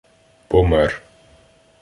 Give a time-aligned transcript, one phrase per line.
[0.49, 0.97] Помер.